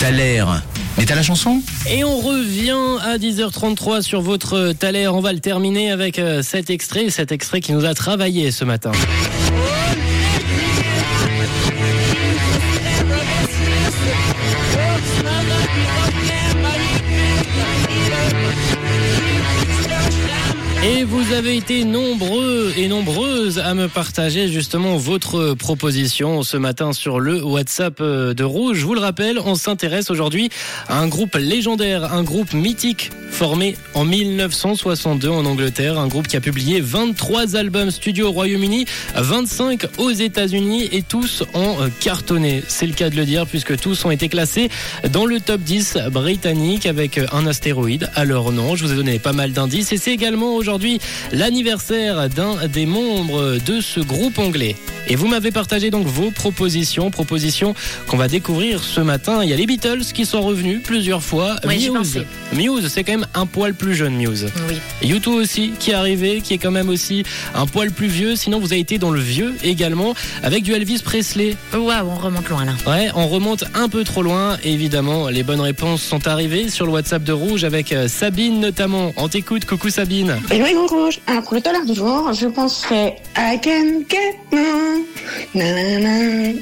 T'as 0.00 0.10
l'air. 0.12 0.62
Mais 0.96 1.04
t'as 1.04 1.16
la 1.16 1.22
chanson? 1.22 1.60
Et 1.90 2.04
on 2.04 2.18
revient 2.18 3.00
à 3.02 3.18
10h33 3.18 4.00
sur 4.02 4.20
votre 4.20 4.72
Thaler. 4.72 5.08
On 5.08 5.20
va 5.20 5.32
le 5.32 5.40
terminer 5.40 5.90
avec 5.90 6.20
euh, 6.20 6.42
cet 6.42 6.70
extrait, 6.70 7.10
cet 7.10 7.32
extrait 7.32 7.60
qui 7.60 7.72
nous 7.72 7.84
a 7.84 7.94
travaillé 7.94 8.52
ce 8.52 8.64
matin. 8.64 8.92
Et 20.84 21.02
vous 21.02 21.32
avez 21.32 21.56
été 21.56 21.82
nombreux 21.82 22.72
et 22.76 22.86
nombreuses 22.86 23.58
à 23.58 23.74
me 23.74 23.88
partager 23.88 24.46
justement 24.46 24.96
votre 24.96 25.54
proposition 25.54 26.44
ce 26.44 26.56
matin 26.56 26.92
sur 26.92 27.18
le 27.18 27.42
WhatsApp 27.42 28.00
euh, 28.00 28.32
de 28.32 28.44
Rouge. 28.44 28.78
Je 28.78 28.86
vous 28.86 28.94
le 28.94 29.00
rappelle, 29.00 29.40
on 29.44 29.56
s'intéresse 29.56 30.08
aujourd'hui 30.08 30.50
à 30.86 31.00
un 31.00 31.08
groupe 31.08 31.34
légendaire, 31.34 32.12
un 32.14 32.22
groupe 32.22 32.52
mythique 32.52 33.10
formé 33.30 33.76
en 33.94 34.04
1962 34.04 35.28
en 35.28 35.44
Angleterre, 35.44 35.98
un 35.98 36.08
groupe 36.08 36.26
qui 36.26 36.36
a 36.36 36.40
publié 36.40 36.80
23 36.80 37.56
albums 37.56 37.90
studio 37.90 38.28
au 38.28 38.32
Royaume-Uni, 38.32 38.86
25 39.14 39.86
aux 39.98 40.10
États-Unis 40.10 40.88
et 40.92 41.02
tous 41.02 41.44
ont 41.54 41.76
cartonné. 42.00 42.62
C'est 42.68 42.86
le 42.86 42.94
cas 42.94 43.10
de 43.10 43.16
le 43.16 43.24
dire 43.24 43.46
puisque 43.46 43.76
tous 43.78 44.04
ont 44.04 44.10
été 44.10 44.28
classés 44.28 44.70
dans 45.12 45.26
le 45.26 45.40
top 45.40 45.60
10 45.60 45.98
britannique 46.10 46.86
avec 46.86 47.20
un 47.32 47.46
astéroïde 47.46 48.10
à 48.14 48.24
leur 48.24 48.52
nom. 48.52 48.76
Je 48.76 48.84
vous 48.84 48.92
ai 48.92 48.96
donné 48.96 49.18
pas 49.18 49.32
mal 49.32 49.52
d'indices 49.52 49.92
et 49.92 49.98
c'est 49.98 50.12
également 50.12 50.54
aujourd'hui 50.54 51.00
l'anniversaire 51.32 52.28
d'un 52.28 52.66
des 52.66 52.86
membres 52.86 53.58
de 53.64 53.80
ce 53.80 54.00
groupe 54.00 54.38
anglais. 54.38 54.76
Et 55.10 55.16
vous 55.16 55.26
m'avez 55.26 55.50
partagé 55.50 55.90
donc 55.90 56.06
vos 56.06 56.30
propositions, 56.30 57.10
propositions 57.10 57.74
qu'on 58.08 58.18
va 58.18 58.28
découvrir 58.28 58.82
ce 58.82 59.00
matin. 59.00 59.42
Il 59.42 59.48
y 59.48 59.54
a 59.54 59.56
les 59.56 59.66
Beatles 59.66 60.04
qui 60.12 60.26
sont 60.26 60.42
revenus 60.42 60.82
plusieurs 60.82 61.22
fois. 61.22 61.56
Ouais, 61.64 61.78
Muse. 61.78 62.24
Muse, 62.52 62.88
c'est 62.88 63.04
quand 63.04 63.12
même 63.12 63.17
un 63.34 63.46
poil 63.46 63.74
plus 63.74 63.94
jeune, 63.94 64.14
Muse. 64.14 64.46
Oui. 64.68 64.78
YouTube 65.08 65.34
aussi 65.34 65.72
qui 65.78 65.90
est 65.90 65.94
arrivé, 65.94 66.40
qui 66.40 66.54
est 66.54 66.58
quand 66.58 66.70
même 66.70 66.88
aussi 66.88 67.24
un 67.54 67.66
poil 67.66 67.90
plus 67.90 68.06
vieux. 68.06 68.36
Sinon, 68.36 68.58
vous 68.58 68.72
avez 68.72 68.80
été 68.80 68.98
dans 68.98 69.10
le 69.10 69.20
vieux 69.20 69.54
également 69.62 70.14
avec 70.42 70.62
du 70.62 70.72
Elvis 70.72 71.00
Presley. 71.04 71.56
Waouh, 71.72 72.08
on 72.08 72.16
remonte 72.16 72.48
loin 72.48 72.64
là. 72.64 72.72
Ouais, 72.86 73.10
on 73.14 73.28
remonte 73.28 73.64
un 73.74 73.88
peu 73.88 74.04
trop 74.04 74.22
loin. 74.22 74.56
Évidemment, 74.64 75.28
les 75.28 75.42
bonnes 75.42 75.60
réponses 75.60 76.02
sont 76.02 76.26
arrivées 76.26 76.70
sur 76.70 76.86
le 76.86 76.92
WhatsApp 76.92 77.22
de 77.22 77.32
Rouge 77.32 77.64
avec 77.64 77.92
euh, 77.92 78.08
Sabine 78.08 78.60
notamment. 78.60 79.12
On 79.16 79.28
t'écoute, 79.28 79.64
coucou 79.64 79.90
Sabine. 79.90 80.36
Et 80.50 80.62
oui, 80.62 80.72
gros 80.74 80.86
rouge. 80.86 81.20
Alors, 81.26 81.42
pour 81.42 81.54
le 81.54 81.60
talent 81.60 81.84
du 81.84 81.94
jour, 81.94 82.32
je 82.32 82.46
penserais 82.46 83.16
I 83.36 83.58
can 83.62 84.02
get 84.08 84.36
no 84.52 85.04
na, 85.54 85.72
na, 85.72 85.98
na, 86.00 86.52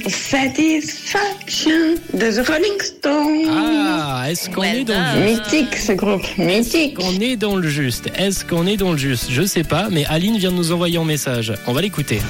de 1.46 2.42
The 2.42 2.46
Rolling 2.46 2.80
Stones. 2.80 3.46
Ah, 3.48 4.24
est-ce 4.28 4.50
qu'on 4.50 4.62
Well 4.62 4.78
est 4.78 4.84
dans 4.84 5.14
le 5.14 5.28
juste 5.28 5.52
Mythique, 5.52 5.76
ce 5.76 5.92
groupe. 5.92 6.24
Mythique. 6.38 6.98
On 7.00 7.20
est 7.20 7.36
dans 7.36 7.54
le 7.54 7.68
juste. 7.68 8.08
Est-ce 8.16 8.44
qu'on 8.44 8.66
est 8.66 8.76
dans 8.76 8.90
le 8.90 8.98
juste 8.98 9.30
Je 9.30 9.42
sais 9.42 9.62
pas, 9.62 9.86
mais 9.90 10.04
Aline 10.06 10.38
vient 10.38 10.50
de 10.50 10.56
nous 10.56 10.72
envoyer 10.72 10.98
un 10.98 11.04
message. 11.04 11.52
On 11.68 11.72
va 11.72 11.82
l'écouter. 11.82 12.20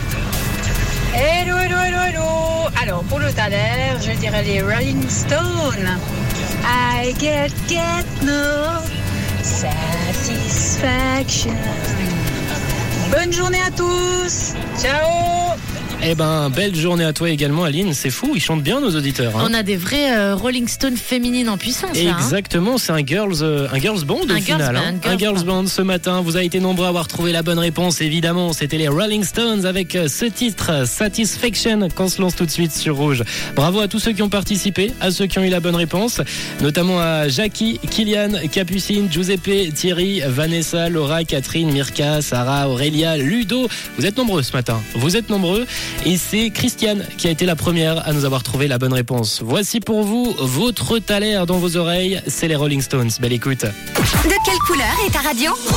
Hello, 1.14 1.56
hello, 1.56 1.76
hello, 1.78 1.98
hello 2.08 2.68
Alors, 2.82 3.02
pour 3.04 3.18
le 3.18 3.32
Thaler, 3.32 3.96
je 4.06 4.12
dirais 4.20 4.42
les 4.44 4.60
Rolling 4.60 5.08
Stones. 5.08 5.96
I 6.64 7.14
get, 7.18 7.48
get 7.68 8.04
no 8.22 8.82
satisfaction. 9.42 11.54
Bonne 13.10 13.32
journée 13.32 13.62
à 13.66 13.70
tous 13.70 14.52
Ciao 14.78 15.54
Eh 16.02 16.14
ben, 16.14 16.50
belle 16.50 16.74
journée 16.76 17.04
à 17.04 17.12
toi 17.12 17.30
également, 17.30 17.64
Aline. 17.64 17.92
C'est 17.92 18.10
fou, 18.10 18.32
ils 18.34 18.40
chantent 18.40 18.62
bien 18.62 18.80
nos 18.80 18.94
auditeurs. 18.94 19.36
hein. 19.36 19.46
On 19.50 19.54
a 19.54 19.62
des 19.64 19.76
vrais 19.76 20.14
euh, 20.16 20.36
Rolling 20.36 20.68
Stones 20.68 20.96
féminines 20.96 21.48
en 21.48 21.56
puissance 21.56 21.96
là. 22.00 22.10
hein. 22.12 22.16
Exactement, 22.18 22.78
c'est 22.78 22.92
un 22.92 23.04
girls, 23.04 23.38
euh, 23.42 23.66
un 23.72 23.78
girls 23.80 24.04
band 24.04 24.18
au 24.18 24.30
Un 24.30 24.38
girls 24.38 24.42
final. 24.60 24.74
band, 24.74 24.80
hein. 24.82 24.94
girls 25.02 25.14
un 25.14 25.18
girls 25.18 25.44
band. 25.44 25.62
band 25.62 25.66
ce 25.68 25.82
matin. 25.82 26.20
Vous 26.20 26.36
avez 26.36 26.44
été 26.44 26.60
nombreux 26.60 26.84
à 26.86 26.90
avoir 26.90 27.08
trouvé 27.08 27.32
la 27.32 27.42
bonne 27.42 27.58
réponse. 27.58 28.00
Évidemment, 28.02 28.52
c'était 28.52 28.76
les 28.78 28.86
Rolling 28.86 29.24
Stones 29.24 29.64
avec 29.66 29.96
euh, 29.96 30.06
ce 30.06 30.26
titre 30.26 30.86
Satisfaction 30.86 31.88
qu'on 31.94 32.08
se 32.08 32.20
lance 32.20 32.36
tout 32.36 32.46
de 32.46 32.50
suite 32.52 32.72
sur 32.72 32.94
Rouge. 32.96 33.24
Bravo 33.56 33.80
à 33.80 33.88
tous 33.88 33.98
ceux 33.98 34.12
qui 34.12 34.22
ont 34.22 34.28
participé, 34.28 34.92
à 35.00 35.10
ceux 35.10 35.26
qui 35.26 35.38
ont 35.40 35.44
eu 35.44 35.48
la 35.50 35.60
bonne 35.60 35.76
réponse, 35.76 36.20
notamment 36.60 37.00
à 37.00 37.26
Jackie, 37.28 37.80
Kylian, 37.90 38.32
Capucine, 38.52 39.08
Giuseppe, 39.10 39.72
Thierry, 39.74 40.20
Vanessa, 40.28 40.88
Laura, 40.88 41.24
Catherine, 41.24 41.72
Mirka, 41.72 42.20
Sarah, 42.22 42.68
Aurélia, 42.68 43.16
Ludo. 43.16 43.66
Vous 43.98 44.06
êtes 44.06 44.16
nombreux 44.18 44.42
ce 44.42 44.52
matin. 44.52 44.80
Vous 44.94 45.16
êtes 45.16 45.30
nombreux 45.30 45.66
et 46.04 46.16
c'est 46.16 46.50
Christiane 46.50 47.04
qui 47.18 47.26
a 47.26 47.30
été 47.30 47.46
la 47.46 47.56
première 47.56 48.06
à 48.06 48.12
nous 48.12 48.24
avoir 48.24 48.42
trouvé 48.42 48.68
la 48.68 48.78
bonne 48.78 48.92
réponse. 48.92 49.42
Voici 49.44 49.80
pour 49.80 50.02
vous 50.02 50.34
votre 50.38 50.98
Thaler 50.98 51.44
dans 51.46 51.58
vos 51.58 51.76
oreilles, 51.76 52.20
c'est 52.26 52.48
les 52.48 52.56
Rolling 52.56 52.80
Stones. 52.80 53.10
Belle 53.20 53.32
écoute. 53.32 53.64
De 53.64 54.34
quelle 54.44 54.58
couleur 54.66 54.86
est 55.06 55.10
ta 55.10 55.20
radio? 55.20 55.52